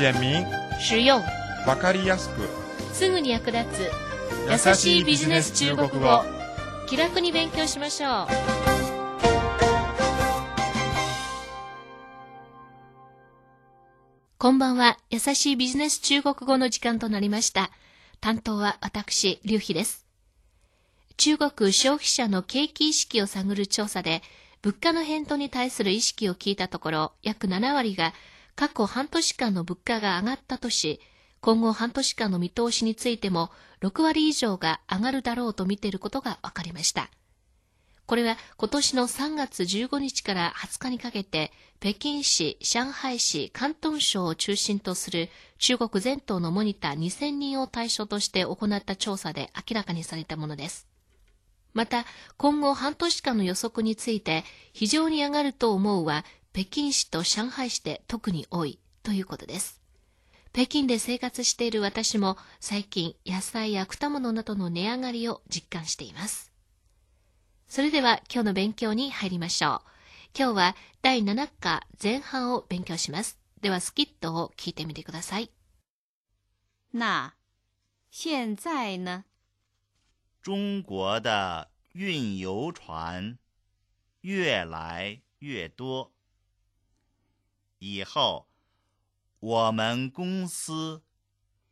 [0.00, 0.46] 简明、
[0.80, 1.20] 实用、
[1.66, 2.48] わかりやすく、
[2.94, 3.90] すぐに役立つ。
[4.50, 6.22] 優しいビジネス中国語。
[6.88, 8.26] 気楽に勉強しましょう。
[14.38, 14.96] こんばんは。
[15.10, 17.70] 優しいビジネス中国語の時間となりました。
[18.22, 20.06] 担当は私劉飛です。
[21.18, 24.22] 中国消費者の景気意識を探る調査で
[24.62, 28.14] 物価の変動に対する意識を聞いたところ約7割が
[28.56, 31.00] 過去半年間の物価が上がったとし
[31.40, 33.50] 今後半年間の見通しについても
[33.80, 37.10] 6割以上が上がるだろうと見ていることが分かりました。
[38.04, 50.88] これは今年の3月15日から20日にかけて北京市、上海市、広東省を中心とする中国全島のモニター2000人を対象として行った調査で明らかにされたものです。
[51.72, 52.04] また、
[52.36, 59.80] 今後半年間の予測について非常に上がると思うは北京市と上海市で特に多いということです。
[60.52, 66.52] 北京で生活している私も最近野菜や果物などの値上がりを実感しています。
[67.68, 69.80] それでは今日の勉強に入りましょう。
[70.36, 73.38] 今日は第7課前半を勉強します。
[73.60, 75.52] ではスキットを聞いてみてください。
[76.92, 77.34] 那
[78.10, 79.22] 现在呢？
[80.42, 83.38] 中国的运油船
[84.22, 86.10] 越来越多，
[87.79, 88.47] 以后
[89.39, 91.03] 我们公司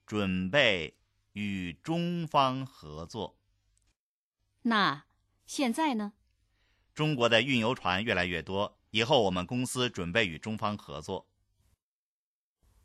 [0.05, 0.97] 准备
[1.33, 3.37] 与中方合作。
[4.63, 5.05] 那
[5.45, 6.13] 现在呢？
[6.93, 11.25] 中国的运油船越来越多，以后我们公司准备与中方合作。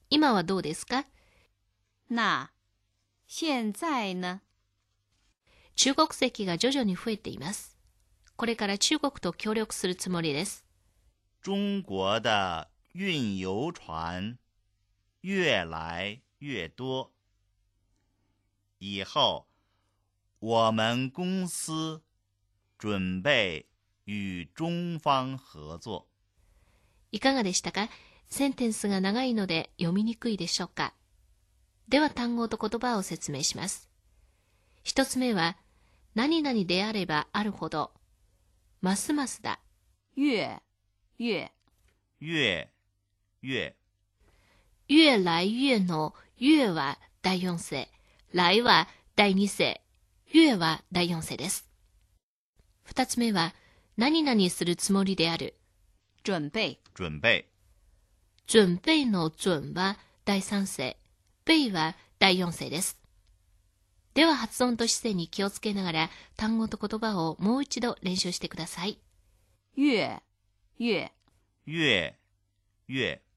[0.08, 1.04] 今はどうですか
[2.08, 2.50] 那
[3.26, 4.40] 现在呢？
[5.76, 7.76] 中国籍が徐々に増えています。
[8.36, 10.64] これから中国と協力するつもりです。
[11.42, 14.37] 中国的 运油船
[15.21, 17.11] 越来越多，
[18.77, 19.47] 以后
[20.39, 22.03] 我们公司
[22.77, 23.65] 准备
[24.05, 26.05] 与中方合作。
[27.11, 27.89] いかがでしたか？
[28.29, 30.93] センテンスが長いので読みにくいでしょうか？
[31.87, 33.89] では単語と言葉を説明します。
[34.83, 35.57] 一つ目は、
[36.13, 37.91] 何々であればあるほど、
[38.81, 39.59] ますますだ。
[40.17, 40.61] 越
[41.17, 41.49] 越
[42.21, 42.72] 越
[43.43, 43.75] 越
[44.87, 47.89] 越来越の越は第四世、
[48.31, 48.87] 来は
[49.17, 49.81] 第二世、
[50.33, 51.67] 越は第四世です。
[52.83, 53.53] 二つ目は、
[53.97, 55.55] 何々するつもりである。
[56.23, 57.45] 准备准備。
[58.47, 60.97] 準備の準は第三世、
[61.45, 62.97] 備は第四世です。
[64.13, 68.99] では発音と姿勢に気をつけながら単語と言葉をもう一度練習してください。
[69.77, 70.21] 越
[70.79, 71.11] 越
[71.67, 72.13] 越
[72.87, 73.32] 越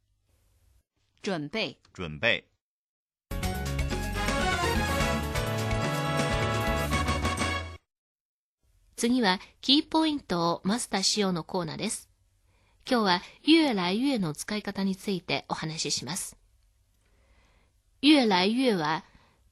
[1.27, 2.45] 准备准備
[8.95, 12.09] 次はキーポイントをマスターしようのコーナーです。
[12.89, 16.37] 今日は越来越の使い方についてお話しします。
[18.05, 19.05] 越来越は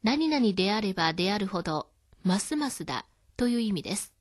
[0.04, 1.88] 何々であればであるほど、
[2.22, 3.04] ますますだ
[3.36, 4.14] という意味です。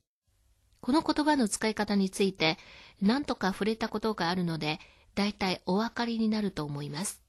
[0.80, 2.58] この言葉の使い方について
[3.00, 4.80] 何とか触れたことがあるので、
[5.14, 7.23] だいたいお分かりになると思います。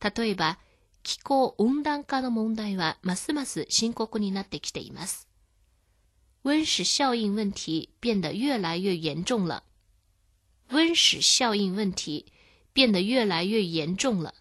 [0.00, 0.58] 例えば、
[1.02, 5.28] 気候温暖化の問題はますます深刻になってきています。
[6.42, 9.62] 温室效应问题变得越来越严重了。
[10.70, 12.26] 温室效应问题
[12.72, 14.34] 变得越来越严重了。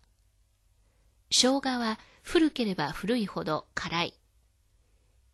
[1.30, 4.14] 生姜は古ければ古いほど辛い。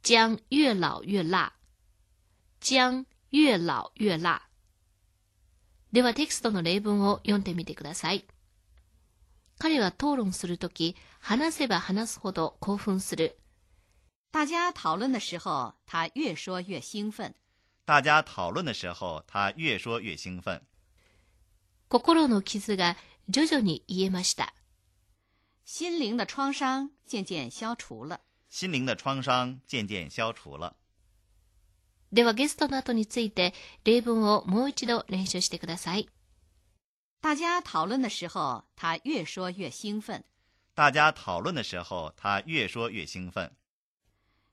[0.02, 1.52] 姜越老越辣。
[2.60, 4.42] 姜越老越辣。
[5.92, 8.26] ではテキストの例文を読んでみてください。
[9.58, 13.38] 彼は討論するとき、話せば話すほど興奮する。
[14.32, 17.34] 大家讨论的时候，他越说越兴奋。
[17.86, 20.62] 大家讨论的时候，他越说越兴奋。
[21.88, 22.98] 心の傷が
[23.30, 24.54] 徐々に癒えました。
[25.64, 28.20] 心灵的创伤渐渐消除了。
[28.50, 30.76] 心灵的创伤渐渐消除了。
[32.12, 33.54] ではゲストの後について
[33.84, 36.10] 例文をもう一度練習してください。
[37.21, 40.25] 大家讨论的时候，他越说越兴奋。
[40.75, 43.55] 大家讨论的时候，他越说越兴奋。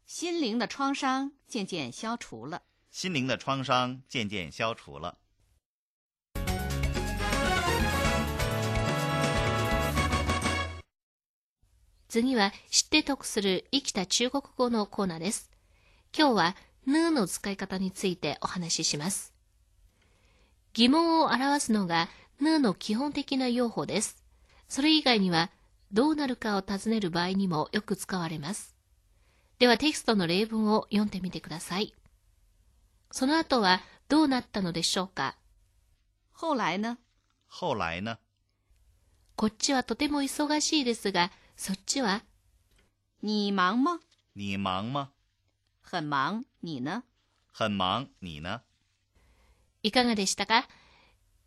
[0.06, 2.64] 心灵的创伤渐渐消除了。
[2.92, 5.18] 心灵的创伤渐渐消除了。
[12.10, 15.52] 次は知って得する生きた中国語のコーナーです。
[16.18, 16.56] 今日は
[16.86, 19.34] ぬの使い方についてお話しします。
[20.74, 22.08] 疑問を表すのが
[22.43, 24.23] ぬの基本的な用法です。
[24.69, 25.51] それ以外には
[25.93, 28.75] どうなるかを尋ねる場合にもよく使われます。
[29.59, 31.95] ではテキストの例文を読んでみてください。
[33.11, 35.37] その後はどうなったのでしょうか？
[36.35, 36.99] 后来呢？
[37.49, 38.19] 后来呢？
[39.37, 42.23] こっちはとても忙しいですが、そっちは？
[43.23, 44.01] 你忙吗？
[44.35, 45.11] 你忙吗？
[45.83, 46.45] 很忙？
[46.63, 47.03] 你呢？
[47.53, 48.09] 很忙？
[48.21, 48.63] 你呢？
[49.83, 50.67] いかがでしたか？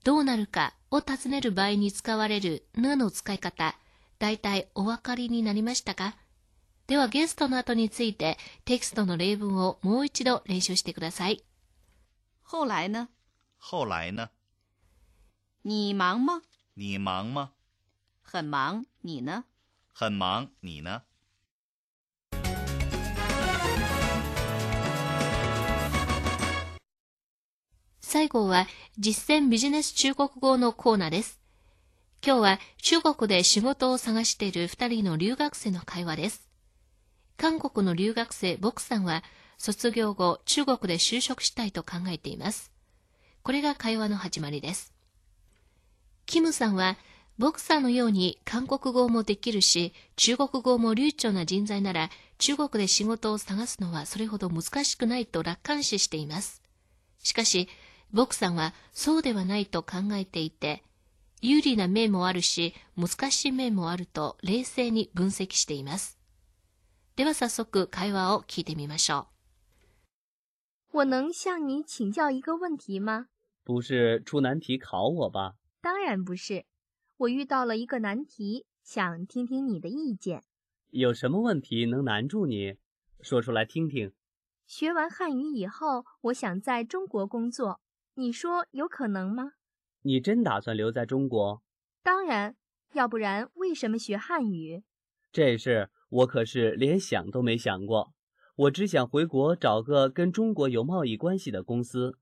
[0.03, 3.75] どうなるかを尋ねる場合に使われるぬの使い方、
[4.17, 6.15] だいたいお分かりになりましたか？
[6.87, 11.43] ではゲストの後についてテキストの例文をもう一度練習してください。
[12.43, 13.09] 后来呢？
[13.59, 14.29] 后来呢？
[15.63, 16.41] 你忙吗？
[16.75, 17.51] 你忙吗？
[18.21, 18.85] 很忙？
[19.01, 19.45] 你呢？
[19.93, 20.49] 很忙？
[20.61, 21.01] 你呢？
[28.15, 28.65] 最後は
[28.97, 31.41] 実践ビジネス中国語のコーナーです。
[32.25, 36.49] 今日は中国で仕事を探している二人の留学生の会話です。
[37.35, 39.21] 韓国の留学生ボクさんは
[39.57, 42.71] 卒業後中国で就職したいと考えています。
[43.43, 44.93] これが会話の始まりです。
[46.25, 46.95] キムさんは
[47.37, 56.61] ボクさんのように韓国語もできるし中国語も流暢な人材なら中国で仕事を探すのはそれほど難しくないと楽観視しています。
[57.21, 57.67] しかし、
[58.13, 60.83] ボクさんはそうではないと考えていて、
[61.41, 66.17] 有利な面もあるし、難しい面もあると冷静に分析しています。
[67.15, 69.27] では早速会話を聞いてみましょ
[70.91, 73.27] 我能向你请教一个问题吗？
[73.63, 75.55] 不是出难题考我吧？
[75.81, 76.65] 当然不是，
[77.17, 80.43] 我遇到了一个难题，想听听你的意见。
[80.91, 82.77] 有什么问题能难住你？
[83.21, 84.13] 说出来听听。
[84.65, 87.81] 学完汉语以后，我想在中国工作，
[88.17, 89.51] 你说有可能吗？
[90.03, 91.61] 你真打算留在中国？
[92.01, 92.55] 当然，
[92.93, 94.83] 要不然为什么学汉语？
[95.33, 98.13] 这事我可是连想都没想过。
[98.55, 102.17] 我只想回国找个跟中国有贸易关系的公司。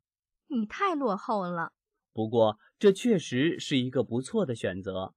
[0.48, 1.74] 你太落后了，
[2.12, 5.14] 不过这确实是一个不错的选择。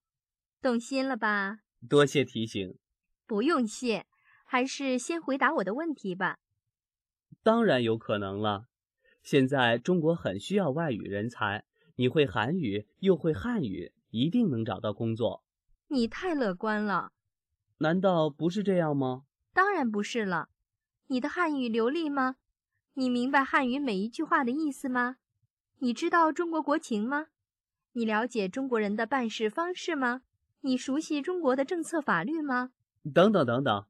[0.61, 1.61] 动心了吧？
[1.89, 2.77] 多谢提醒。
[3.27, 4.07] 不用谢，
[4.45, 6.37] 还是先回答我的问题吧。
[7.43, 8.67] 当然有可能了。
[9.27, 11.65] 现在中国很需要外语人才，
[11.97, 15.43] 你会韩语又会汉语，一定能找到工作。
[15.89, 17.11] 你太乐观了，
[17.79, 19.25] 难道不是这样吗？
[19.53, 20.51] 当然不是了。
[21.09, 22.37] 你的汉语流利吗？
[22.95, 25.17] 你明白汉语每一句话的意思吗？
[25.81, 27.27] 你知道中国国情吗？
[27.95, 30.23] 你了解中国人的办事方式吗？
[30.61, 32.71] 你熟悉中国的政策法律吗？
[33.13, 33.87] 等等等等，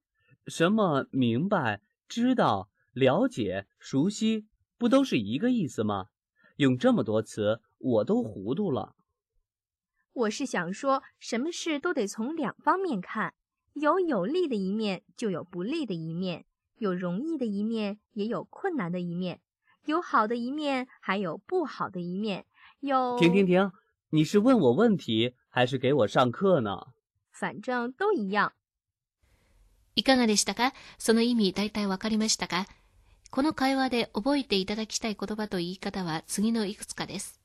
[0.47, 4.47] 什么明白、知道、了解、熟悉，
[4.78, 6.08] 不都是一个意思吗？
[6.58, 8.96] 用这么多词，我都糊涂了。
[10.14, 13.34] 我是想说，什么事都得从两方面看，
[13.74, 16.44] 有有利的一面，就有不利的一面；
[16.78, 19.38] 有容易的一面，也有困难的一面；
[19.86, 22.46] 有好的一面，还有不好的一面。
[22.82, 23.72] 有停停停！
[24.10, 26.88] 你是问我问题，还是给我上课呢？
[27.32, 28.52] 反正都一样。
[29.96, 30.02] う。
[30.02, 32.66] いかがでしたかその意味大体わかりましたか
[33.37, 37.39] この会話で覚えていただきたい言葉と言い方は次のいくつかです。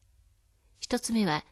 [0.80, 1.44] 一つ目は、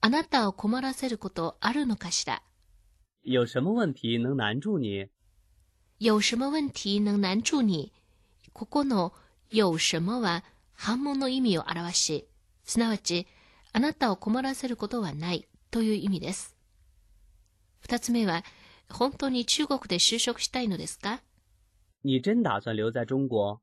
[0.00, 2.42] あなたを困らせることあるのかしら？
[3.24, 5.08] 有什么问题能难住你？
[5.98, 7.92] 有什么問題能難住に
[8.52, 9.12] ここの
[9.50, 12.28] 有什么は反問の意味を表し、
[12.62, 13.26] すなわち、
[13.72, 16.54] あなたを困らせることはないという意味です。
[17.80, 18.44] 二つ目は、
[18.88, 21.20] 本当に中国で就職したいのですか？
[22.06, 23.60] 你真打算留在中国？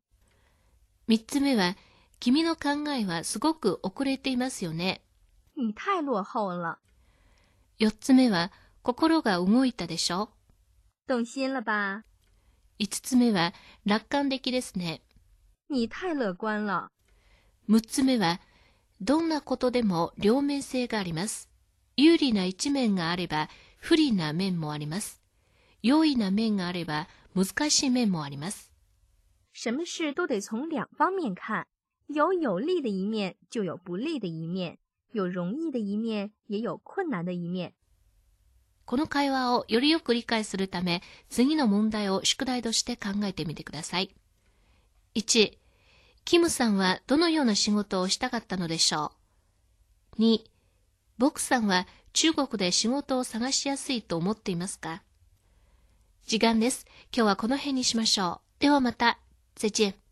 [1.07, 1.77] 三つ目は、
[2.19, 5.03] 君の考えはすごく遅れていますよね。
[5.55, 6.79] 你太落后了，
[7.77, 10.29] 四つ目は、心が動いたでしょ？
[11.07, 12.01] 动心了吧？
[12.79, 13.53] 五つ目は、
[13.85, 15.03] 楽観的ですね。
[15.69, 16.89] 你太乐观了，
[17.67, 18.41] 六つ目は、
[19.01, 21.47] どんなことでも両面性があります。
[21.95, 25.21] 有利な一面があれば、不利な面もあります。
[25.83, 28.71] 良いな面があれば、難しい面もあります。
[29.53, 31.65] 什么事都得从两方面看，
[32.07, 34.77] 有有利的一面，就有不利的一面；
[35.11, 37.73] 有容易的一面，也有困难的一面。
[38.85, 44.13] この会話をよりよく理解するため、次の問題を宿題として考えてみてください。
[45.15, 45.57] 1、
[46.25, 49.13] キムさんはどのような仕事をしたかったのでしょ
[50.17, 50.39] う ?2、
[51.17, 55.03] ボクさんは中国で仕事を探しやすいと思っていますか？
[56.25, 56.85] 時間です。
[57.15, 58.61] 今日はこの辺にしましょう。
[58.61, 59.19] ではまた。
[59.55, 60.10] 再见。